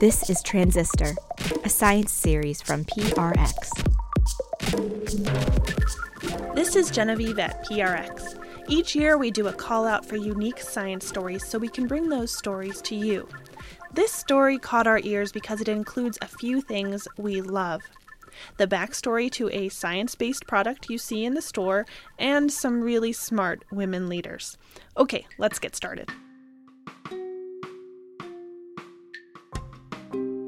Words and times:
This 0.00 0.28
is 0.28 0.42
Transistor, 0.42 1.14
a 1.62 1.68
science 1.68 2.10
series 2.10 2.60
from 2.60 2.84
PRX. 2.84 3.54
This 6.56 6.74
is 6.74 6.90
Genevieve 6.90 7.38
at 7.38 7.64
PRX. 7.64 8.36
Each 8.68 8.96
year, 8.96 9.18
we 9.18 9.30
do 9.30 9.46
a 9.46 9.52
call 9.52 9.86
out 9.86 10.04
for 10.04 10.16
unique 10.16 10.58
science 10.58 11.06
stories 11.06 11.46
so 11.46 11.58
we 11.58 11.68
can 11.68 11.86
bring 11.86 12.08
those 12.08 12.36
stories 12.36 12.82
to 12.82 12.96
you. 12.96 13.28
This 13.92 14.10
story 14.10 14.58
caught 14.58 14.88
our 14.88 15.00
ears 15.04 15.30
because 15.30 15.60
it 15.60 15.68
includes 15.68 16.18
a 16.22 16.26
few 16.26 16.60
things 16.60 17.06
we 17.18 17.40
love 17.40 17.82
the 18.56 18.66
backstory 18.66 19.30
to 19.32 19.48
a 19.50 19.68
science 19.68 20.14
based 20.14 20.46
product 20.46 20.90
you 20.90 20.98
see 20.98 21.24
in 21.24 21.34
the 21.34 21.42
store, 21.42 21.86
and 22.18 22.52
some 22.52 22.80
really 22.80 23.12
smart 23.12 23.64
women 23.70 24.08
leaders. 24.08 24.56
Okay, 24.96 25.26
let's 25.38 25.58
get 25.58 25.76
started. 25.76 26.10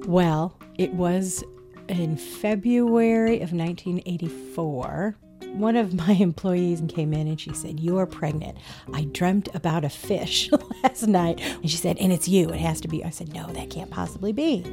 Well, 0.06 0.58
it 0.78 0.92
was 0.94 1.44
in 1.88 2.16
February 2.16 3.36
of 3.36 3.52
1984. 3.52 5.16
One 5.52 5.76
of 5.76 5.94
my 5.94 6.12
employees 6.20 6.82
came 6.88 7.12
in 7.12 7.28
and 7.28 7.40
she 7.40 7.52
said, 7.54 7.78
You 7.78 7.98
are 7.98 8.06
pregnant. 8.06 8.58
I 8.92 9.04
dreamt 9.04 9.48
about 9.54 9.84
a 9.84 9.88
fish 9.88 10.50
last 10.82 11.06
night. 11.06 11.40
And 11.40 11.70
she 11.70 11.76
said, 11.76 11.98
And 11.98 12.12
it's 12.12 12.28
you. 12.28 12.48
It 12.48 12.60
has 12.60 12.80
to 12.82 12.88
be. 12.88 13.04
I 13.04 13.10
said, 13.10 13.32
No, 13.32 13.46
that 13.52 13.70
can't 13.70 13.90
possibly 13.90 14.32
be. 14.32 14.64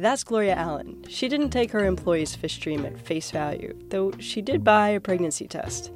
That's 0.00 0.24
Gloria 0.24 0.54
Allen. 0.54 1.04
She 1.08 1.28
didn't 1.28 1.50
take 1.50 1.70
her 1.72 1.84
employee's 1.84 2.34
fish 2.34 2.58
dream 2.58 2.86
at 2.86 2.98
face 2.98 3.30
value, 3.30 3.76
though 3.90 4.12
she 4.18 4.40
did 4.40 4.64
buy 4.64 4.88
a 4.88 5.00
pregnancy 5.00 5.46
test. 5.46 5.92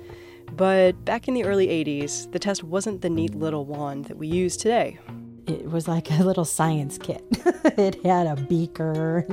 But 0.53 1.03
back 1.07 1.27
in 1.27 1.33
the 1.33 1.45
early 1.45 1.69
80s, 1.69 2.31
the 2.31 2.39
test 2.39 2.63
wasn't 2.63 3.01
the 3.01 3.09
neat 3.09 3.35
little 3.35 3.65
wand 3.65 4.05
that 4.05 4.19
we 4.19 4.27
use 4.27 4.59
today 4.59 4.99
it 5.47 5.71
was 5.71 5.87
like 5.87 6.11
a 6.11 6.23
little 6.23 6.45
science 6.45 6.99
kit. 6.99 7.25
it 7.77 8.03
had 8.05 8.27
a 8.27 8.37
beaker, 8.37 9.27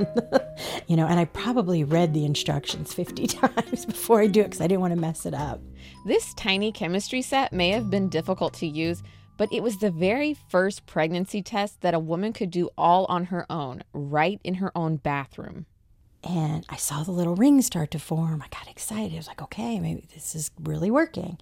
you 0.86 0.96
know, 0.96 1.06
and 1.06 1.18
I 1.18 1.24
probably 1.24 1.84
read 1.84 2.12
the 2.12 2.24
instructions 2.24 2.92
50 2.92 3.26
times 3.28 3.86
before 3.86 4.20
I 4.20 4.26
do 4.26 4.40
it 4.40 4.44
because 4.44 4.60
I 4.60 4.66
didn't 4.66 4.80
want 4.80 4.94
to 4.94 5.00
mess 5.00 5.26
it 5.26 5.34
up. 5.34 5.60
This 6.04 6.34
tiny 6.34 6.72
chemistry 6.72 7.22
set 7.22 7.52
may 7.52 7.70
have 7.70 7.90
been 7.90 8.08
difficult 8.08 8.54
to 8.54 8.66
use, 8.66 9.02
but 9.42 9.52
it 9.52 9.60
was 9.60 9.78
the 9.78 9.90
very 9.90 10.34
first 10.34 10.86
pregnancy 10.86 11.42
test 11.42 11.80
that 11.80 11.94
a 11.94 11.98
woman 11.98 12.32
could 12.32 12.48
do 12.48 12.70
all 12.78 13.06
on 13.06 13.24
her 13.24 13.44
own, 13.50 13.82
right 13.92 14.38
in 14.44 14.54
her 14.54 14.70
own 14.78 14.94
bathroom. 14.94 15.66
And 16.22 16.64
I 16.68 16.76
saw 16.76 17.02
the 17.02 17.10
little 17.10 17.34
ring 17.34 17.60
start 17.60 17.90
to 17.90 17.98
form. 17.98 18.40
I 18.40 18.46
got 18.56 18.70
excited. 18.70 19.14
I 19.14 19.16
was 19.16 19.26
like, 19.26 19.42
okay, 19.42 19.80
maybe 19.80 20.06
this 20.14 20.36
is 20.36 20.52
really 20.62 20.92
working. 20.92 21.38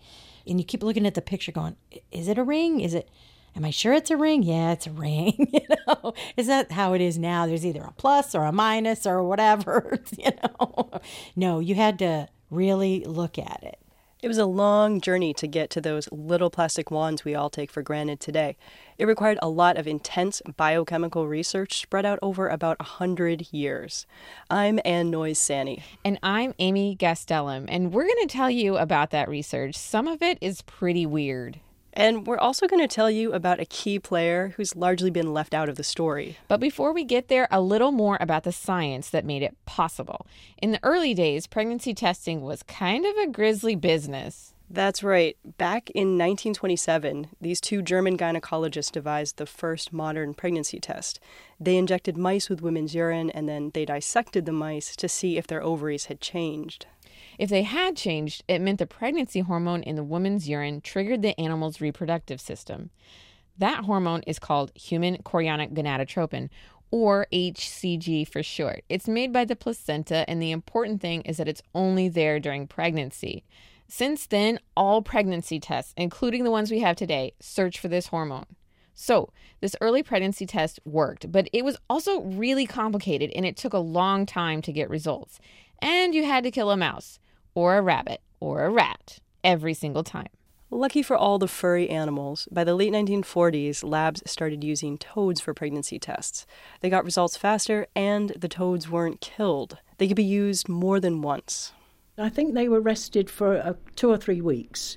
And 0.46 0.58
you 0.58 0.64
keep 0.64 0.82
looking 0.82 1.06
at 1.06 1.12
the 1.12 1.20
picture 1.20 1.52
going, 1.52 1.76
is 2.10 2.26
it 2.26 2.38
a 2.38 2.42
ring? 2.42 2.80
Is 2.80 2.94
it 2.94 3.10
Am 3.54 3.66
I 3.66 3.70
sure 3.70 3.92
it's 3.92 4.10
a 4.10 4.16
ring? 4.16 4.44
Yeah, 4.44 4.72
it's 4.72 4.86
a 4.86 4.92
ring. 4.92 5.34
you 5.52 5.76
know, 5.86 6.14
is 6.38 6.46
that 6.46 6.72
how 6.72 6.94
it 6.94 7.02
is 7.02 7.18
now? 7.18 7.44
There's 7.44 7.66
either 7.66 7.82
a 7.82 7.92
plus 7.92 8.34
or 8.34 8.46
a 8.46 8.52
minus 8.52 9.06
or 9.06 9.22
whatever. 9.22 9.98
You 10.16 10.30
know, 10.42 11.00
no, 11.36 11.60
you 11.60 11.74
had 11.74 11.98
to 11.98 12.28
really 12.48 13.04
look 13.04 13.38
at 13.38 13.62
it. 13.62 13.79
It 14.22 14.28
was 14.28 14.36
a 14.36 14.44
long 14.44 15.00
journey 15.00 15.32
to 15.32 15.46
get 15.46 15.70
to 15.70 15.80
those 15.80 16.06
little 16.12 16.50
plastic 16.50 16.90
wands 16.90 17.24
we 17.24 17.34
all 17.34 17.48
take 17.48 17.70
for 17.70 17.80
granted 17.80 18.20
today. 18.20 18.58
It 18.98 19.06
required 19.06 19.38
a 19.40 19.48
lot 19.48 19.78
of 19.78 19.86
intense 19.86 20.42
biochemical 20.58 21.26
research 21.26 21.80
spread 21.80 22.04
out 22.04 22.18
over 22.20 22.46
about 22.46 22.76
a 22.80 22.84
hundred 22.84 23.50
years. 23.50 24.04
I'm 24.50 24.78
Ann 24.84 25.10
Noyes 25.10 25.38
Sanny. 25.38 25.82
And 26.04 26.18
I'm 26.22 26.52
Amy 26.58 26.96
Gastelum, 26.96 27.64
and 27.68 27.94
we're 27.94 28.06
going 28.06 28.28
to 28.28 28.32
tell 28.32 28.50
you 28.50 28.76
about 28.76 29.08
that 29.12 29.26
research. 29.26 29.74
Some 29.74 30.06
of 30.06 30.20
it 30.20 30.36
is 30.42 30.60
pretty 30.62 31.06
weird. 31.06 31.58
And 32.00 32.26
we're 32.26 32.38
also 32.38 32.66
going 32.66 32.80
to 32.80 32.94
tell 32.94 33.10
you 33.10 33.34
about 33.34 33.60
a 33.60 33.66
key 33.66 33.98
player 33.98 34.54
who's 34.56 34.74
largely 34.74 35.10
been 35.10 35.34
left 35.34 35.52
out 35.52 35.68
of 35.68 35.76
the 35.76 35.84
story. 35.84 36.38
But 36.48 36.58
before 36.58 36.94
we 36.94 37.04
get 37.04 37.28
there, 37.28 37.46
a 37.50 37.60
little 37.60 37.92
more 37.92 38.16
about 38.22 38.44
the 38.44 38.52
science 38.52 39.10
that 39.10 39.26
made 39.26 39.42
it 39.42 39.54
possible. 39.66 40.26
In 40.62 40.70
the 40.72 40.80
early 40.82 41.12
days, 41.12 41.46
pregnancy 41.46 41.92
testing 41.92 42.40
was 42.40 42.62
kind 42.62 43.04
of 43.04 43.14
a 43.16 43.26
grisly 43.26 43.76
business. 43.76 44.54
That's 44.70 45.02
right. 45.02 45.36
Back 45.58 45.90
in 45.90 46.16
1927, 46.16 47.26
these 47.38 47.60
two 47.60 47.82
German 47.82 48.16
gynecologists 48.16 48.92
devised 48.92 49.36
the 49.36 49.44
first 49.44 49.92
modern 49.92 50.32
pregnancy 50.32 50.80
test. 50.80 51.20
They 51.58 51.76
injected 51.76 52.16
mice 52.16 52.48
with 52.48 52.62
women's 52.62 52.94
urine 52.94 53.28
and 53.28 53.46
then 53.46 53.72
they 53.74 53.84
dissected 53.84 54.46
the 54.46 54.52
mice 54.52 54.96
to 54.96 55.06
see 55.06 55.36
if 55.36 55.46
their 55.46 55.62
ovaries 55.62 56.06
had 56.06 56.22
changed. 56.22 56.86
If 57.40 57.48
they 57.48 57.62
had 57.62 57.96
changed, 57.96 58.44
it 58.48 58.60
meant 58.60 58.80
the 58.80 58.86
pregnancy 58.86 59.40
hormone 59.40 59.82
in 59.82 59.96
the 59.96 60.04
woman's 60.04 60.46
urine 60.46 60.82
triggered 60.82 61.22
the 61.22 61.40
animal's 61.40 61.80
reproductive 61.80 62.38
system. 62.38 62.90
That 63.56 63.84
hormone 63.84 64.20
is 64.26 64.38
called 64.38 64.72
human 64.76 65.16
chorionic 65.22 65.72
gonadotropin, 65.72 66.50
or 66.90 67.26
HCG 67.32 68.28
for 68.28 68.42
short. 68.42 68.84
It's 68.90 69.08
made 69.08 69.32
by 69.32 69.46
the 69.46 69.56
placenta, 69.56 70.28
and 70.28 70.42
the 70.42 70.50
important 70.50 71.00
thing 71.00 71.22
is 71.22 71.38
that 71.38 71.48
it's 71.48 71.62
only 71.74 72.10
there 72.10 72.40
during 72.40 72.66
pregnancy. 72.66 73.42
Since 73.88 74.26
then, 74.26 74.60
all 74.76 75.00
pregnancy 75.00 75.58
tests, 75.58 75.94
including 75.96 76.44
the 76.44 76.50
ones 76.50 76.70
we 76.70 76.80
have 76.80 76.96
today, 76.96 77.32
search 77.40 77.78
for 77.78 77.88
this 77.88 78.08
hormone. 78.08 78.54
So, 78.92 79.32
this 79.62 79.74
early 79.80 80.02
pregnancy 80.02 80.44
test 80.44 80.78
worked, 80.84 81.32
but 81.32 81.48
it 81.54 81.64
was 81.64 81.78
also 81.88 82.20
really 82.20 82.66
complicated 82.66 83.30
and 83.34 83.46
it 83.46 83.56
took 83.56 83.72
a 83.72 83.78
long 83.78 84.26
time 84.26 84.60
to 84.60 84.72
get 84.72 84.90
results. 84.90 85.40
And 85.80 86.14
you 86.14 86.26
had 86.26 86.44
to 86.44 86.50
kill 86.50 86.70
a 86.70 86.76
mouse 86.76 87.18
or 87.54 87.76
a 87.76 87.82
rabbit 87.82 88.20
or 88.40 88.64
a 88.64 88.70
rat 88.70 89.18
every 89.44 89.74
single 89.74 90.04
time. 90.04 90.28
Lucky 90.72 91.02
for 91.02 91.16
all 91.16 91.38
the 91.38 91.48
furry 91.48 91.90
animals, 91.90 92.46
by 92.52 92.62
the 92.62 92.76
late 92.76 92.92
1940s, 92.92 93.82
labs 93.82 94.22
started 94.24 94.62
using 94.62 94.98
toads 94.98 95.40
for 95.40 95.52
pregnancy 95.52 95.98
tests. 95.98 96.46
They 96.80 96.88
got 96.88 97.04
results 97.04 97.36
faster, 97.36 97.88
and 97.96 98.30
the 98.30 98.48
toads 98.48 98.88
weren't 98.88 99.20
killed. 99.20 99.78
They 99.98 100.06
could 100.06 100.16
be 100.16 100.22
used 100.22 100.68
more 100.68 101.00
than 101.00 101.22
once. 101.22 101.72
I 102.16 102.28
think 102.28 102.54
they 102.54 102.68
were 102.68 102.80
rested 102.80 103.28
for 103.28 103.56
uh, 103.56 103.74
two 103.96 104.10
or 104.10 104.16
three 104.16 104.40
weeks 104.40 104.96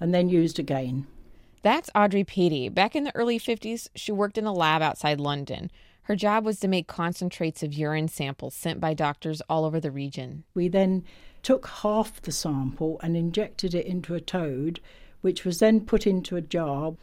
and 0.00 0.12
then 0.12 0.28
used 0.28 0.58
again. 0.58 1.06
That's 1.62 1.90
Audrey 1.94 2.24
Peaty. 2.24 2.68
Back 2.68 2.94
in 2.94 3.04
the 3.04 3.16
early 3.16 3.38
50s, 3.38 3.88
she 3.94 4.12
worked 4.12 4.38
in 4.38 4.46
a 4.46 4.52
lab 4.52 4.82
outside 4.82 5.20
London. 5.20 5.70
Her 6.06 6.14
job 6.14 6.44
was 6.44 6.60
to 6.60 6.68
make 6.68 6.86
concentrates 6.86 7.64
of 7.64 7.74
urine 7.74 8.06
samples 8.06 8.54
sent 8.54 8.78
by 8.78 8.94
doctors 8.94 9.42
all 9.48 9.64
over 9.64 9.80
the 9.80 9.90
region. 9.90 10.44
We 10.54 10.68
then 10.68 11.02
took 11.42 11.66
half 11.66 12.22
the 12.22 12.30
sample 12.30 13.00
and 13.02 13.16
injected 13.16 13.74
it 13.74 13.86
into 13.86 14.14
a 14.14 14.20
toad, 14.20 14.78
which 15.20 15.44
was 15.44 15.58
then 15.58 15.80
put 15.80 16.06
into 16.06 16.36
a 16.36 16.40
jar. 16.40 16.94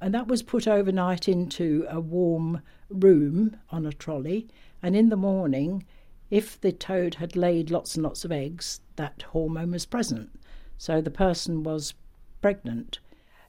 And 0.00 0.12
that 0.12 0.26
was 0.26 0.42
put 0.42 0.66
overnight 0.66 1.28
into 1.28 1.86
a 1.88 2.00
warm 2.00 2.62
room 2.90 3.56
on 3.70 3.86
a 3.86 3.92
trolley. 3.92 4.48
And 4.82 4.96
in 4.96 5.08
the 5.08 5.16
morning, 5.16 5.84
if 6.28 6.60
the 6.60 6.72
toad 6.72 7.14
had 7.14 7.36
laid 7.36 7.70
lots 7.70 7.94
and 7.94 8.02
lots 8.02 8.24
of 8.24 8.32
eggs, 8.32 8.80
that 8.96 9.22
hormone 9.30 9.70
was 9.70 9.86
present. 9.86 10.30
So 10.78 11.00
the 11.00 11.12
person 11.12 11.62
was 11.62 11.94
pregnant. 12.42 12.98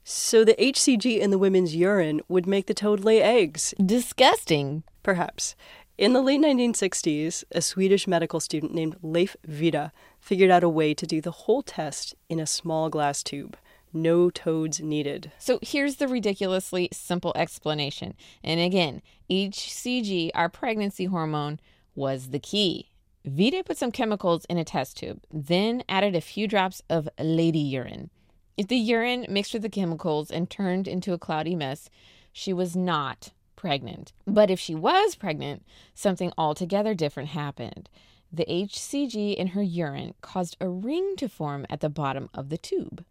So 0.04 0.44
the 0.44 0.56
HCG 0.56 1.20
in 1.20 1.30
the 1.30 1.38
women's 1.38 1.76
urine 1.76 2.22
would 2.28 2.48
make 2.48 2.68
the 2.68 2.74
toad 2.74 3.02
lay 3.02 3.22
eggs. 3.22 3.74
Disgusting. 3.84 4.84
Perhaps. 5.10 5.56
In 5.98 6.14
the 6.14 6.22
late 6.22 6.40
1960s, 6.40 7.44
a 7.52 7.64
Swedish 7.64 8.08
medical 8.08 8.40
student 8.40 8.76
named 8.76 8.96
Leif 9.02 9.36
Wide 9.48 9.90
figured 10.20 10.52
out 10.52 10.64
a 10.64 10.70
way 10.70 10.94
to 10.94 11.08
do 11.08 11.20
the 11.20 11.32
whole 11.32 11.64
test 11.64 12.14
in 12.30 12.40
a 12.40 12.46
small 12.46 12.90
glass 12.92 13.24
tube. 13.24 13.58
No 13.92 14.30
toads 14.30 14.80
needed. 14.80 15.32
So 15.40 15.58
here's 15.64 15.96
the 15.96 16.08
ridiculously 16.08 16.90
simple 16.94 17.34
explanation. 17.36 18.14
And 18.44 18.60
again, 18.60 19.02
HCG, 19.32 20.30
our 20.36 20.48
pregnancy 20.48 21.06
hormone, 21.06 21.60
was 21.96 22.30
the 22.30 22.38
key. 22.38 22.92
Wide 23.26 23.66
put 23.66 23.78
some 23.80 23.92
chemicals 23.92 24.46
in 24.46 24.60
a 24.60 24.64
test 24.64 24.98
tube, 24.98 25.24
then 25.34 25.84
added 25.90 26.16
a 26.16 26.22
few 26.22 26.48
drops 26.48 26.84
of 26.88 27.10
lady 27.18 27.58
urine. 27.58 28.12
If 28.58 28.68
the 28.68 28.78
urine 28.78 29.26
mixed 29.28 29.54
with 29.54 29.64
the 29.64 29.70
chemicals 29.70 30.30
and 30.30 30.52
turned 30.52 30.88
into 30.88 31.14
a 31.14 31.18
cloudy 31.18 31.56
mess, 31.56 31.90
she 32.32 32.54
was 32.54 32.76
not 32.76 33.32
pregnant. 33.60 34.14
But 34.26 34.50
if 34.50 34.58
she 34.58 34.74
was 34.74 35.16
pregnant, 35.16 35.66
something 35.94 36.32
altogether 36.38 36.94
different 36.94 37.30
happened. 37.30 37.90
The 38.32 38.46
HCG 38.46 39.36
in 39.36 39.48
her 39.48 39.62
urine 39.62 40.14
caused 40.22 40.56
a 40.62 40.70
ring 40.70 41.16
to 41.18 41.28
form 41.28 41.66
at 41.70 41.82
the 41.82 41.90
bottom 41.90 42.30
of 42.34 42.48
the 42.48 42.58
tube. 42.58 43.04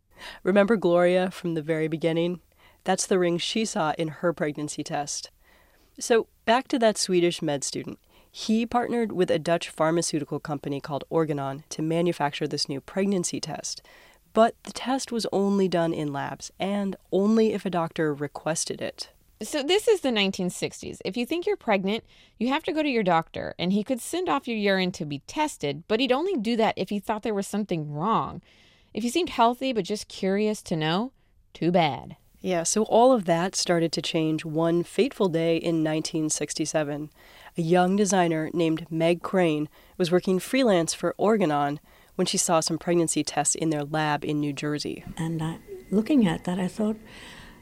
Remember 0.43 0.77
Gloria 0.77 1.31
from 1.31 1.53
the 1.53 1.61
very 1.61 1.87
beginning? 1.87 2.41
That's 2.85 3.05
the 3.05 3.19
ring 3.19 3.37
she 3.37 3.67
saw 3.67 3.93
in 3.99 4.09
her 4.09 4.33
pregnancy 4.33 4.83
test. 4.83 5.31
So, 6.00 6.29
back 6.47 6.67
to 6.69 6.79
that 6.79 6.97
Swedish 6.97 7.43
med 7.43 7.62
student. 7.62 7.99
He 8.31 8.65
partnered 8.65 9.12
with 9.12 9.31
a 9.31 9.39
Dutch 9.39 9.69
pharmaceutical 9.69 10.41
company 10.41 10.81
called 10.81 11.05
Organon 11.11 11.65
to 11.69 11.83
manufacture 11.83 12.49
this 12.49 12.71
new 12.71 12.81
pregnancy 12.81 13.39
test. 13.39 13.83
But 14.33 14.55
the 14.62 14.73
test 14.73 15.12
was 15.12 15.27
only 15.31 15.69
done 15.69 15.93
in 15.93 16.11
labs 16.11 16.51
and 16.59 16.97
only 17.12 17.53
if 17.53 17.67
a 17.67 17.71
doctor 17.71 18.15
requested 18.15 18.81
it. 18.81 19.11
So, 19.40 19.62
this 19.62 19.87
is 19.87 20.00
the 20.00 20.08
1960s. 20.08 20.99
If 21.05 21.17
you 21.17 21.25
think 21.25 21.46
you're 21.46 21.56
pregnant, 21.56 22.02
you 22.38 22.49
have 22.49 22.64
to 22.64 22.73
go 22.73 22.82
to 22.82 22.88
your 22.88 23.05
doctor, 23.05 23.55
and 23.56 23.73
he 23.73 23.85
could 23.85 24.00
send 24.00 24.29
off 24.29 24.49
your 24.49 24.56
urine 24.56 24.90
to 24.93 25.05
be 25.05 25.20
tested, 25.29 25.85
but 25.87 26.00
he'd 26.00 26.11
only 26.11 26.37
do 26.37 26.56
that 26.56 26.75
if 26.76 26.88
he 26.88 26.99
thought 26.99 27.23
there 27.23 27.35
was 27.35 27.46
something 27.46 27.93
wrong. 27.93 28.43
If 28.93 29.05
you 29.05 29.11
seemed 29.11 29.31
healthy 29.31 29.73
but 29.73 29.85
just 29.85 30.08
curious 30.08 30.61
to 30.62 30.76
know, 30.76 31.12
too 31.55 31.70
bad. 31.70 32.17
Yeah, 32.40 32.62
so 32.62 32.82
all 32.85 33.12
of 33.12 33.25
that 33.26 33.55
started 33.55 33.93
to 33.93 34.02
change 34.02 34.44
one 34.44 34.82
fateful 34.82 35.29
day 35.29 35.56
in 35.56 35.84
1967. 35.84 37.11
A 37.56 37.62
young 37.62 37.96
designer 37.96 38.50
named 38.52 38.87
Meg 38.91 39.23
Crane 39.23 39.69
was 39.96 40.12
working 40.12 40.38
freelance 40.38 40.94
for 40.94 41.14
Organon 41.17 41.79
when 42.14 42.26
she 42.26 42.38
saw 42.38 42.61
some 42.61 42.79
pregnancy 42.79 43.25
tests 43.25 43.55
in 43.55 43.70
their 43.70 43.84
lab 43.84 44.25
in 44.25 44.41
New 44.41 44.52
Jersey. 44.52 45.05
And 45.17 45.43
uh, 45.43 45.55
looking 45.91 46.26
at 46.26 46.44
that, 46.44 46.58
I 46.58 46.69
thought, 46.69 46.96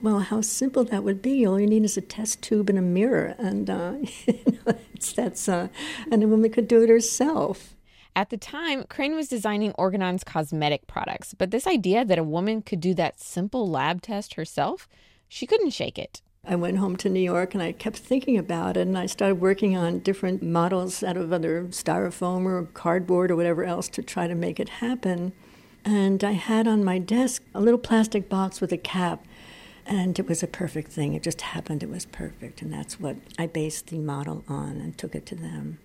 well, 0.02 0.20
how 0.20 0.40
simple 0.40 0.84
that 0.84 1.04
would 1.04 1.22
be. 1.22 1.46
All 1.46 1.58
you 1.58 1.66
need 1.66 1.84
is 1.84 1.96
a 1.96 2.00
test 2.00 2.42
tube 2.42 2.68
and 2.68 2.78
a 2.78 2.82
mirror, 2.82 3.34
and 3.38 3.68
uh, 3.70 3.94
you 4.26 4.58
know, 4.66 4.78
that's 5.14 5.48
uh, 5.48 5.68
and 6.10 6.22
a 6.22 6.28
woman 6.28 6.50
could 6.50 6.68
do 6.68 6.82
it 6.82 6.88
herself. 6.88 7.74
At 8.14 8.30
the 8.30 8.38
time, 8.38 8.84
Crane 8.84 9.14
was 9.14 9.28
designing 9.28 9.72
Organon's 9.72 10.24
cosmetic 10.24 10.86
products, 10.86 11.34
but 11.34 11.50
this 11.50 11.66
idea 11.66 12.04
that 12.04 12.18
a 12.18 12.24
woman 12.24 12.62
could 12.62 12.80
do 12.80 12.94
that 12.94 13.20
simple 13.20 13.68
lab 13.68 14.00
test 14.00 14.34
herself, 14.34 14.88
she 15.28 15.46
couldn't 15.46 15.70
shake 15.70 15.98
it. 15.98 16.22
I 16.48 16.54
went 16.54 16.78
home 16.78 16.96
to 16.98 17.08
New 17.08 17.20
York 17.20 17.54
and 17.54 17.62
I 17.62 17.72
kept 17.72 17.96
thinking 17.98 18.38
about 18.38 18.76
it, 18.76 18.86
and 18.86 18.96
I 18.96 19.06
started 19.06 19.40
working 19.40 19.76
on 19.76 19.98
different 19.98 20.42
models 20.42 21.02
out 21.02 21.16
of 21.16 21.32
other 21.32 21.64
styrofoam 21.64 22.46
or 22.46 22.64
cardboard 22.72 23.30
or 23.30 23.36
whatever 23.36 23.64
else 23.64 23.88
to 23.90 24.02
try 24.02 24.28
to 24.28 24.34
make 24.34 24.60
it 24.60 24.68
happen. 24.68 25.32
And 25.84 26.24
I 26.24 26.32
had 26.32 26.66
on 26.66 26.84
my 26.84 26.98
desk 26.98 27.42
a 27.54 27.60
little 27.60 27.78
plastic 27.78 28.28
box 28.28 28.60
with 28.60 28.72
a 28.72 28.78
cap, 28.78 29.24
and 29.86 30.18
it 30.18 30.28
was 30.28 30.42
a 30.42 30.48
perfect 30.48 30.92
thing. 30.92 31.14
It 31.14 31.22
just 31.22 31.40
happened, 31.40 31.82
it 31.82 31.90
was 31.90 32.06
perfect, 32.06 32.62
and 32.62 32.72
that's 32.72 33.00
what 33.00 33.16
I 33.38 33.46
based 33.46 33.88
the 33.88 33.98
model 33.98 34.44
on 34.48 34.80
and 34.80 34.96
took 34.96 35.14
it 35.14 35.26
to 35.26 35.34
them. 35.34 35.78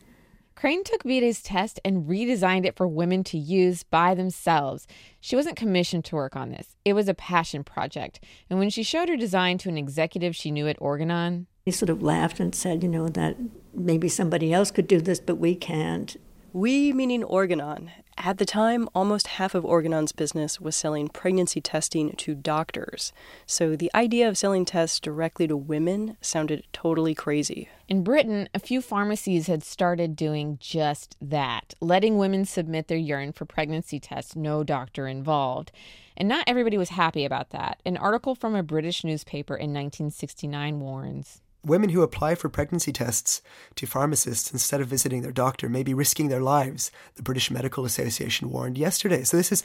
Crane 0.56 0.84
took 0.84 1.04
Wide's 1.04 1.42
test 1.42 1.80
and 1.84 2.08
redesigned 2.08 2.66
it 2.66 2.76
for 2.76 2.88
women 2.88 3.24
to 3.24 3.38
use 3.38 3.82
by 3.82 4.14
themselves. 4.14 4.86
She 5.20 5.36
wasn't 5.36 5.56
commissioned 5.56 6.06
to 6.06 6.16
work 6.16 6.36
on 6.36 6.52
this. 6.52 6.76
It 6.86 6.94
was 6.94 7.08
a 7.08 7.16
passion 7.16 7.64
project. 7.64 8.24
And 8.48 8.60
when 8.60 8.70
she 8.70 8.84
showed 8.84 9.10
her 9.10 9.18
design 9.18 9.58
to 9.60 9.70
an 9.70 9.78
executive 9.78 10.36
she 10.36 10.52
knew 10.52 10.68
at 10.68 10.80
Organon, 10.80 11.48
he 11.66 11.72
sort 11.72 11.90
of 11.90 12.04
laughed 12.04 12.40
and 12.40 12.54
said, 12.54 12.84
you 12.84 12.90
know, 12.90 13.08
that 13.10 13.38
maybe 13.74 14.08
somebody 14.08 14.54
else 14.54 14.70
could 14.70 14.88
do 14.88 15.02
this, 15.02 15.20
but 15.20 15.36
we 15.36 15.56
can't. 15.56 16.18
We 16.54 16.92
meaning 16.92 17.24
Organon. 17.24 17.92
At 18.18 18.38
the 18.38 18.44
time, 18.44 18.90
almost 18.94 19.28
half 19.28 19.56
of 19.56 19.64
Organon's 19.64 20.12
business 20.12 20.60
was 20.60 20.76
selling 20.76 21.08
pregnancy 21.08 21.62
testing 21.62 22.12
to 22.18 22.36
doctors. 22.36 23.14
So 23.46 23.78
the 23.78 23.90
idea 23.96 24.28
of 24.28 24.38
selling 24.38 24.66
tests 24.66 25.00
directly 25.00 25.48
to 25.48 25.56
women 25.56 26.18
sounded 26.20 26.66
totally 26.74 27.16
crazy. 27.16 27.70
In 27.88 28.04
Britain, 28.04 28.50
a 28.54 28.60
few 28.60 28.82
pharmacies 28.82 29.48
had 29.48 29.64
started 29.64 30.18
doing 30.18 30.58
just 30.60 31.16
that, 31.22 31.74
letting 31.80 32.18
women 32.18 32.44
submit 32.44 32.90
their 32.90 32.98
urine 32.98 33.32
for 33.32 33.46
pregnancy 33.46 34.02
tests, 34.02 34.36
no 34.36 34.62
doctor 34.62 35.08
involved. 35.08 35.72
And 36.18 36.28
not 36.28 36.44
everybody 36.48 36.78
was 36.78 36.90
happy 36.90 37.24
about 37.24 37.52
that. 37.52 37.82
An 37.86 37.96
article 37.96 38.36
from 38.36 38.56
a 38.56 38.62
British 38.62 39.06
newspaper 39.06 39.56
in 39.56 39.72
1969 39.72 40.82
warns. 40.82 41.42
Women 41.64 41.90
who 41.90 42.02
apply 42.02 42.36
for 42.36 42.50
pregnancy 42.50 42.92
tests 42.92 43.42
to 43.76 43.86
pharmacists 43.86 44.52
instead 44.52 44.82
of 44.82 44.88
visiting 44.88 45.22
their 45.22 45.32
doctor 45.32 45.70
may 45.70 45.84
be 45.84 45.94
risking 45.94 46.30
their 46.30 46.42
lives, 46.42 46.92
the 47.16 47.22
British 47.22 47.52
Medical 47.52 47.86
Association 47.86 48.50
warned 48.50 48.78
yesterday. 48.78 49.24
So, 49.24 49.38
this 49.38 49.52
is 49.52 49.64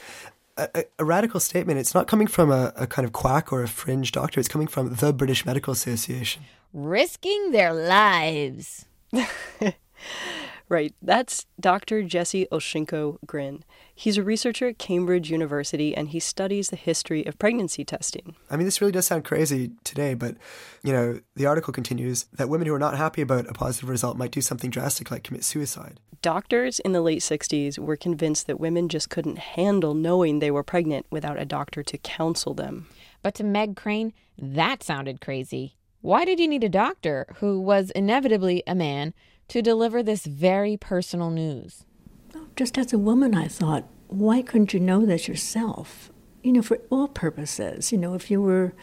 a, 0.57 0.85
a 0.99 1.05
radical 1.05 1.39
statement. 1.39 1.79
It's 1.79 1.93
not 1.93 2.07
coming 2.07 2.27
from 2.27 2.51
a, 2.51 2.73
a 2.75 2.87
kind 2.87 3.05
of 3.05 3.13
quack 3.13 3.51
or 3.51 3.63
a 3.63 3.67
fringe 3.67 4.11
doctor, 4.11 4.39
it's 4.39 4.49
coming 4.49 4.67
from 4.67 4.95
the 4.95 5.13
British 5.13 5.45
Medical 5.45 5.73
Association. 5.73 6.43
Risking 6.73 7.51
their 7.51 7.73
lives. 7.73 8.85
Right. 10.69 10.93
That's 11.01 11.45
Dr. 11.59 12.03
Jesse 12.03 12.45
Olszynko-Gryn. 12.51 13.63
He's 13.95 14.17
a 14.17 14.23
researcher 14.23 14.67
at 14.67 14.77
Cambridge 14.77 15.31
University 15.31 15.95
and 15.95 16.09
he 16.09 16.19
studies 16.19 16.69
the 16.69 16.75
history 16.75 17.25
of 17.25 17.39
pregnancy 17.39 17.85
testing. 17.85 18.35
I 18.49 18.57
mean, 18.57 18.65
this 18.65 18.81
really 18.81 18.91
does 18.91 19.07
sound 19.07 19.23
crazy 19.23 19.71
today, 19.85 20.13
but, 20.13 20.35
you 20.83 20.91
know, 20.91 21.21
the 21.35 21.45
article 21.45 21.71
continues 21.71 22.25
that 22.33 22.49
women 22.49 22.67
who 22.67 22.73
are 22.73 22.79
not 22.79 22.97
happy 22.97 23.21
about 23.21 23.49
a 23.49 23.53
positive 23.53 23.87
result 23.87 24.17
might 24.17 24.31
do 24.31 24.41
something 24.41 24.69
drastic 24.69 25.09
like 25.09 25.23
commit 25.23 25.45
suicide. 25.45 26.01
Doctors 26.21 26.79
in 26.79 26.91
the 26.91 27.01
late 27.01 27.21
60s 27.21 27.79
were 27.79 27.95
convinced 27.95 28.47
that 28.47 28.59
women 28.59 28.89
just 28.89 29.09
couldn't 29.09 29.37
handle 29.37 29.93
knowing 29.93 30.39
they 30.39 30.51
were 30.51 30.63
pregnant 30.63 31.05
without 31.09 31.39
a 31.39 31.45
doctor 31.45 31.81
to 31.83 31.97
counsel 31.97 32.53
them. 32.53 32.87
But 33.21 33.35
to 33.35 33.43
Meg 33.45 33.77
Crane, 33.77 34.11
that 34.37 34.83
sounded 34.83 35.21
crazy. 35.21 35.77
Why 36.01 36.25
did 36.25 36.39
you 36.39 36.47
need 36.47 36.63
a 36.63 36.69
doctor 36.69 37.25
who 37.37 37.59
was 37.61 37.91
inevitably 37.91 38.63
a 38.67 38.75
man? 38.75 39.13
To 39.49 39.61
deliver 39.61 40.03
this 40.03 40.25
very 40.25 40.77
personal 40.77 41.29
news. 41.29 41.85
Oh, 42.35 42.47
just 42.55 42.77
as 42.77 42.91
a 42.93 42.97
woman, 42.97 43.33
I 43.35 43.47
thought, 43.47 43.85
why 44.07 44.41
couldn't 44.41 44.73
you 44.73 44.79
know 44.79 45.05
this 45.05 45.27
yourself? 45.27 46.11
You 46.43 46.53
know, 46.53 46.61
for 46.61 46.79
all 46.89 47.07
purposes. 47.07 47.91
You 47.91 47.97
know, 47.97 48.13
if 48.13 48.29
you 48.29 48.41
were 48.41 48.73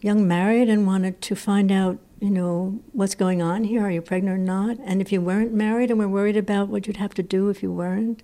young 0.00 0.26
married 0.26 0.68
and 0.68 0.86
wanted 0.86 1.20
to 1.22 1.34
find 1.34 1.70
out, 1.70 1.98
you 2.20 2.30
know, 2.30 2.80
what's 2.92 3.14
going 3.14 3.42
on 3.42 3.64
here, 3.64 3.82
are 3.82 3.90
you 3.90 4.02
pregnant 4.02 4.34
or 4.34 4.42
not? 4.42 4.78
And 4.84 5.00
if 5.00 5.12
you 5.12 5.20
weren't 5.20 5.52
married 5.52 5.90
and 5.90 5.98
were 5.98 6.08
worried 6.08 6.36
about 6.36 6.68
what 6.68 6.86
you'd 6.86 6.96
have 6.96 7.14
to 7.14 7.22
do 7.22 7.48
if 7.48 7.62
you 7.62 7.72
weren't, 7.72 8.22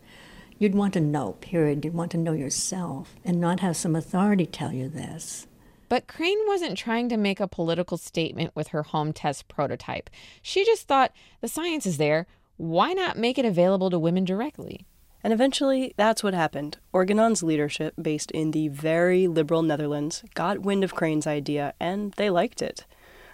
you'd 0.59 0.75
want 0.75 0.95
to 0.95 1.01
know, 1.01 1.33
period. 1.41 1.85
You'd 1.85 1.95
want 1.95 2.11
to 2.13 2.19
know 2.19 2.33
yourself 2.33 3.17
and 3.25 3.41
not 3.41 3.61
have 3.61 3.77
some 3.77 3.97
authority 3.97 4.47
tell 4.47 4.73
you 4.73 4.89
this. 4.89 5.47
But 5.93 6.09
Crane 6.09 6.39
wasn't 6.47 6.79
trying 6.79 7.11
to 7.11 7.19
make 7.19 7.39
a 7.39 7.47
political 7.47 7.99
statement 7.99 8.57
with 8.57 8.69
her 8.69 8.83
home 8.83 9.13
test 9.13 9.47
prototype. 9.47 10.09
She 10.41 10.65
just 10.65 10.89
thought 10.89 11.13
the 11.43 11.49
science 11.49 11.85
is 11.85 11.99
there. 11.99 12.27
Why 12.57 12.95
not 12.95 13.19
make 13.19 13.37
it 13.37 13.45
available 13.45 13.91
to 13.91 13.99
women 13.99 14.25
directly? 14.25 14.87
And 15.23 15.35
eventually, 15.35 15.93
that's 15.99 16.25
what 16.25 16.33
happened. 16.33 16.79
Organon's 16.95 17.43
leadership, 17.43 17.93
based 18.01 18.31
in 18.31 18.53
the 18.53 18.69
very 18.69 19.27
liberal 19.27 19.61
Netherlands, 19.61 20.25
got 20.33 20.61
wind 20.61 20.83
of 20.83 20.95
Crane's 20.95 21.27
idea 21.27 21.75
and 21.79 22.13
they 22.13 22.31
liked 22.31 22.63
it. 22.63 22.87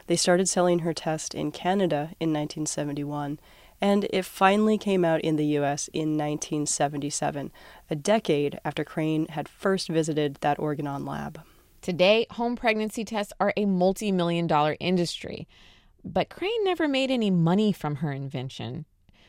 They 0.09 0.17
started 0.17 0.49
selling 0.49 0.81
her 0.81 0.93
test 0.93 1.37
in 1.37 1.53
Canada 1.53 2.11
in 2.19 2.33
1971, 2.33 3.39
and 3.81 4.09
it 4.11 4.25
finally 4.25 4.79
came 4.79 5.05
out 5.05 5.21
in 5.21 5.37
the 5.37 5.47
US 5.59 5.87
in 5.93 6.19
1977, 6.19 7.53
a 7.89 7.95
decade 7.95 8.59
after 8.65 8.83
Crane 8.83 9.27
had 9.29 9.49
first 9.49 9.89
visited 9.89 10.39
that 10.41 10.59
Organon 10.59 11.07
lab. 11.07 11.41
Today, 11.81 12.27
home 12.33 12.57
pregnancy 12.57 13.05
tests 13.05 13.33
are 13.39 13.53
a 13.57 13.65
multi 13.65 14.13
million 14.13 14.47
dollar 14.47 14.77
industry. 14.81 15.47
But 16.05 16.31
Crane 16.31 16.65
never 16.65 16.89
made 16.89 17.11
any 17.11 17.31
money 17.31 17.73
from 17.73 17.97
her 17.97 18.13
invention. 18.13 18.85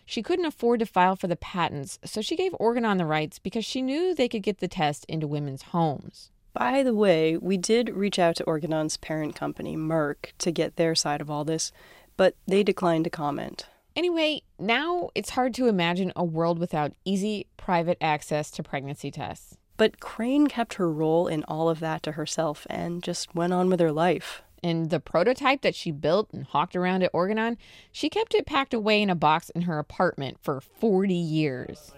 She 0.06 0.24
couldn't 0.24 0.46
afford 0.46 0.80
to 0.80 0.86
file 0.86 1.16
for 1.16 1.28
the 1.28 1.36
patents, 1.36 2.00
so 2.04 2.22
she 2.22 2.36
gave 2.36 2.56
Organon 2.60 2.98
the 2.98 3.06
rights 3.06 3.38
because 3.38 3.63
she 3.63 3.81
knew 3.81 4.16
they 4.16 4.28
could 4.28 4.42
get 4.42 4.57
the 4.57 4.68
test 4.68 5.06
into 5.06 5.28
women's 5.28 5.62
homes. 5.63 6.31
By 6.54 6.81
the 6.81 6.96
way, 6.96 7.38
we 7.38 7.57
did 7.57 7.90
reach 7.90 8.18
out 8.18 8.36
to 8.38 8.44
Organon's 8.46 8.98
parent 8.98 9.36
company, 9.36 9.78
Merck, 9.78 10.31
to 10.40 10.51
get 10.51 10.78
their 10.78 10.96
side 10.96 11.22
of 11.22 11.30
all 11.30 11.46
this, 11.46 11.72
but 12.18 12.36
they 12.48 12.63
declined 12.63 13.03
to 13.03 13.12
comment. 13.12 13.68
Anyway, 13.96 14.41
now 14.58 15.10
it's 15.13 15.32
hard 15.32 15.53
to 15.56 15.68
imagine 15.68 16.12
a 16.15 16.24
world 16.24 16.58
without 16.58 16.94
easy, 17.06 17.46
private 17.58 17.98
access 18.01 18.50
to 18.51 18.63
pregnancy 18.63 19.12
tests. 19.12 19.58
But 19.79 20.01
Crane 20.01 20.48
kept 20.48 20.74
her 20.74 20.91
role 20.91 21.27
in 21.27 21.45
all 21.45 21.69
of 21.69 21.79
that 21.79 22.03
to 22.03 22.12
herself 22.12 22.67
and 22.69 23.01
just 23.01 23.33
went 23.33 23.53
on 23.53 23.69
with 23.69 23.79
her 23.79 23.93
life. 23.93 24.41
And 24.62 24.89
the 24.89 25.00
prototype 25.00 25.62
that 25.62 25.74
she 25.74 25.89
built 25.89 26.27
and 26.33 26.43
hawked 26.43 26.75
around 26.75 27.01
at 27.01 27.12
Organon, 27.13 27.57
she 27.89 28.09
kept 28.09 28.36
it 28.36 28.45
packed 28.45 28.74
away 28.74 29.01
in 29.01 29.09
a 29.09 29.15
box 29.15 29.50
in 29.51 29.62
her 29.62 29.79
apartment 29.79 30.38
for 30.41 30.59
40 30.59 31.13
years. 31.13 31.93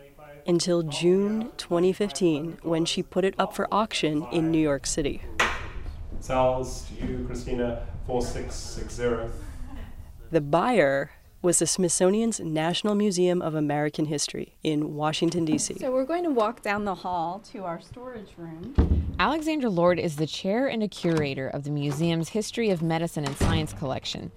Until 0.46 0.84
June 0.84 1.50
2015, 1.58 2.60
when 2.62 2.86
she 2.86 3.02
put 3.02 3.26
it 3.26 3.34
up 3.40 3.56
for 3.56 3.68
auction 3.72 4.28
in 4.32 4.52
New 4.52 4.62
York 4.62 4.86
City. 4.86 5.24
Sells 6.20 6.88
to 6.88 7.04
you, 7.04 7.24
Christina, 7.26 7.88
4660. 8.06 9.34
The 10.30 10.42
buyer 10.42 11.10
was 11.42 11.58
the 11.58 11.66
Smithsonian's 11.66 12.40
National 12.40 12.94
Museum 12.94 13.42
of 13.42 13.56
American 13.56 14.06
History 14.06 14.56
in 14.64 14.94
Washington, 14.94 15.44
D.C. 15.44 15.80
So 15.80 15.92
we're 15.92 16.06
going 16.06 16.24
to 16.24 16.30
walk 16.30 16.62
down 16.62 16.86
the 16.86 16.94
hall 16.94 17.40
to 17.52 17.64
our 17.64 17.82
storage 17.82 18.30
room. 18.38 18.76
Alexandra 19.18 19.70
Lord 19.70 20.00
is 20.00 20.18
the 20.18 20.28
chair 20.28 20.68
and 20.68 20.84
a 20.84 20.88
curator 20.88 21.48
of 21.48 21.64
the 21.64 21.72
museum's 21.72 22.30
History 22.30 22.70
of 22.70 22.84
Medicine 22.84 23.26
and 23.26 23.36
Science 23.38 23.74
collection. 23.74 24.32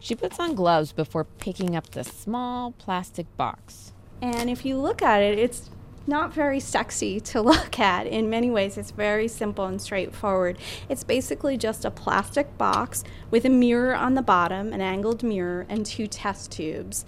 She 0.00 0.16
puts 0.16 0.40
on 0.40 0.54
gloves 0.54 0.92
before 0.92 1.24
picking 1.24 1.76
up 1.76 1.90
the 1.90 2.02
small 2.04 2.72
plastic 2.72 3.26
box. 3.36 3.92
And 4.20 4.50
if 4.50 4.64
you 4.64 4.78
look 4.78 5.00
at 5.00 5.22
it, 5.22 5.38
it's 5.38 5.70
not 6.08 6.32
very 6.32 6.58
sexy 6.58 7.20
to 7.20 7.42
look 7.52 7.78
at. 7.78 8.06
In 8.06 8.30
many 8.30 8.50
ways, 8.50 8.76
it's 8.76 8.90
very 8.90 9.28
simple 9.28 9.66
and 9.66 9.80
straightforward. 9.80 10.58
It's 10.88 11.04
basically 11.04 11.56
just 11.56 11.84
a 11.84 11.90
plastic 11.90 12.58
box 12.58 13.04
with 13.30 13.44
a 13.44 13.50
mirror 13.50 13.94
on 13.94 14.14
the 14.14 14.22
bottom, 14.22 14.72
an 14.72 14.80
angled 14.80 15.22
mirror, 15.22 15.66
and 15.68 15.84
two 15.84 16.06
test 16.06 16.50
tubes. 16.50 17.04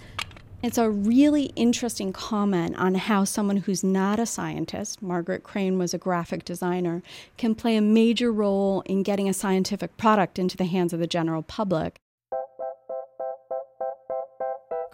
It's 0.63 0.77
a 0.77 0.91
really 0.91 1.45
interesting 1.55 2.13
comment 2.13 2.77
on 2.77 2.93
how 2.93 3.23
someone 3.23 3.57
who's 3.57 3.83
not 3.83 4.19
a 4.19 4.27
scientist, 4.27 5.01
Margaret 5.01 5.41
Crane 5.41 5.79
was 5.79 5.91
a 5.91 5.97
graphic 5.97 6.45
designer, 6.45 7.01
can 7.35 7.55
play 7.55 7.75
a 7.75 7.81
major 7.81 8.31
role 8.31 8.81
in 8.85 9.01
getting 9.01 9.27
a 9.27 9.33
scientific 9.33 9.97
product 9.97 10.37
into 10.37 10.55
the 10.55 10.65
hands 10.65 10.93
of 10.93 10.99
the 10.99 11.07
general 11.07 11.41
public. 11.41 11.97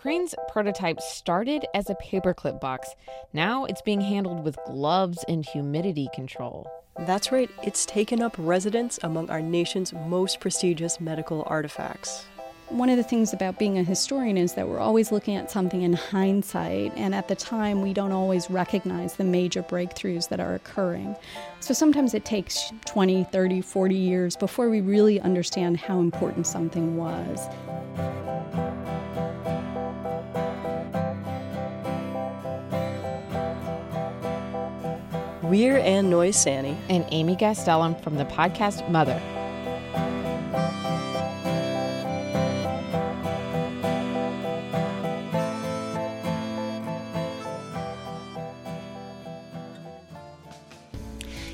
Crane's 0.07 0.33
prototype 0.47 1.01
started 1.01 1.65
as 1.73 1.89
a 1.89 1.95
paperclip 1.95 2.61
box. 2.61 2.95
Now 3.33 3.65
it's 3.65 3.81
being 3.81 3.99
handled 3.99 4.45
with 4.45 4.57
gloves 4.65 5.25
and 5.27 5.45
humidity 5.45 6.07
control. 6.15 6.71
That's 6.99 7.29
right, 7.29 7.49
it's 7.61 7.85
taken 7.85 8.21
up 8.21 8.33
residence 8.37 8.97
among 9.03 9.29
our 9.29 9.41
nation's 9.41 9.91
most 9.91 10.39
prestigious 10.39 11.01
medical 11.01 11.43
artifacts. 11.47 12.25
One 12.69 12.87
of 12.87 12.95
the 12.95 13.03
things 13.03 13.33
about 13.33 13.59
being 13.59 13.77
a 13.77 13.83
historian 13.83 14.37
is 14.37 14.53
that 14.53 14.69
we're 14.69 14.79
always 14.79 15.11
looking 15.11 15.35
at 15.35 15.51
something 15.51 15.81
in 15.81 15.91
hindsight, 15.91 16.93
and 16.95 17.13
at 17.13 17.27
the 17.27 17.35
time, 17.35 17.81
we 17.81 17.91
don't 17.91 18.13
always 18.13 18.49
recognize 18.49 19.15
the 19.17 19.25
major 19.25 19.61
breakthroughs 19.61 20.29
that 20.29 20.39
are 20.39 20.55
occurring. 20.55 21.17
So 21.59 21.73
sometimes 21.73 22.13
it 22.13 22.23
takes 22.23 22.71
20, 22.85 23.25
30, 23.25 23.59
40 23.59 23.95
years 23.95 24.37
before 24.37 24.69
we 24.69 24.79
really 24.79 25.19
understand 25.19 25.75
how 25.75 25.99
important 25.99 26.47
something 26.47 26.95
was. 26.95 27.49
We're 35.47 35.77
Ann 35.77 36.09
Noy 36.09 36.31
Sani 36.31 36.75
and 36.89 37.05
Amy 37.09 37.37
Gastelum 37.37 38.03
from 38.03 38.17
the 38.17 38.25
podcast 38.25 38.89
Mother. 38.89 39.17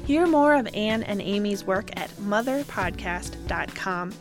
Hear 0.07 0.25
more 0.25 0.55
of 0.55 0.67
Anne 0.73 1.03
and 1.03 1.21
Amy's 1.21 1.63
work 1.63 1.91
at 1.95 2.09
motherpodcast.com. 2.13 4.13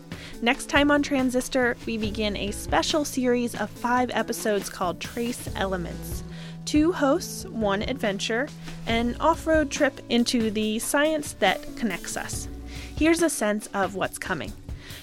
Next 0.42 0.66
time 0.66 0.90
on 0.90 1.02
Transistor, 1.02 1.78
we 1.86 1.96
begin 1.96 2.36
a 2.36 2.50
special 2.50 3.06
series 3.06 3.54
of 3.54 3.70
five 3.70 4.10
episodes 4.12 4.68
called 4.68 5.00
Trace 5.00 5.48
Elements. 5.56 6.24
Two 6.72 6.90
hosts, 6.92 7.44
one 7.44 7.82
adventure, 7.82 8.48
an 8.86 9.14
off 9.20 9.46
road 9.46 9.70
trip 9.70 10.00
into 10.08 10.50
the 10.50 10.78
science 10.78 11.34
that 11.34 11.76
connects 11.76 12.16
us. 12.16 12.48
Here's 12.96 13.20
a 13.20 13.28
sense 13.28 13.66
of 13.74 13.94
what's 13.94 14.16
coming. 14.16 14.54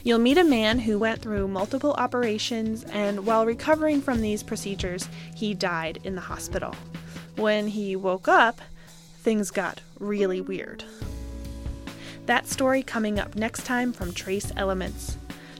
You'll 0.03 0.17
meet 0.17 0.39
a 0.39 0.43
man 0.43 0.79
who 0.79 0.97
went 0.97 1.21
through 1.21 1.47
multiple 1.47 1.93
operations, 1.93 2.85
and 2.85 3.23
while 3.23 3.45
recovering 3.45 4.01
from 4.01 4.19
these 4.19 4.41
procedures, 4.41 5.07
he 5.35 5.53
died 5.53 5.99
in 6.03 6.15
the 6.15 6.21
hospital. 6.21 6.73
When 7.35 7.67
he 7.67 7.95
woke 7.95 8.27
up, 8.27 8.61
things 9.19 9.51
got 9.51 9.81
really 9.99 10.41
weird. 10.41 10.83
That 12.25 12.47
story 12.47 12.81
coming 12.81 13.19
up 13.19 13.35
next 13.35 13.67
time 13.67 13.93
from 13.93 14.11
Trace 14.11 14.51
Elements. 14.57 15.17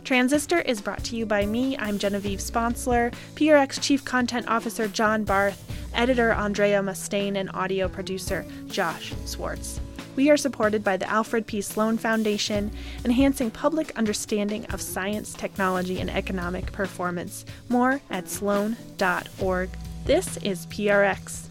Transistor 0.10 0.62
is 0.62 0.82
brought 0.82 1.04
to 1.04 1.16
you 1.16 1.28
by 1.28 1.46
me. 1.46 1.78
I'm 1.78 2.00
Genevieve 2.00 2.42
Sponsler, 2.42 3.12
PRX 3.36 3.80
Chief 3.80 4.04
Content 4.04 4.48
Officer 4.48 4.88
John 4.88 5.24
Barth, 5.24 5.64
editor 5.94 6.32
Andrea 6.32 6.82
Mustain, 6.82 7.36
and 7.36 7.48
audio 7.54 7.88
producer 7.88 8.44
Josh 8.66 9.14
Swartz. 9.26 9.80
We 10.16 10.32
are 10.32 10.36
supported 10.36 10.84
by 10.84 10.98
the 10.98 11.08
Alfred 11.08 11.46
P. 11.46 11.62
Sloan 11.62 12.00
Foundation, 12.00 12.72
enhancing 13.06 13.52
public 13.52 13.96
understanding 14.00 14.66
of 14.72 14.82
science, 14.82 15.36
technology, 15.36 16.00
and 16.00 16.10
economic 16.10 16.72
performance. 16.72 17.46
More 17.70 18.02
at 18.10 18.28
sloan.org. 18.28 19.70
This 20.06 20.38
is 20.38 20.66
PRX. 20.66 21.49